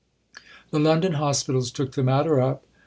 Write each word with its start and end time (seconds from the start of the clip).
The 0.71 0.79
London 0.79 1.13
Hospitals 1.13 1.69
took 1.69 1.91
the 1.91 2.01
matter 2.01 2.41
up. 2.41 2.63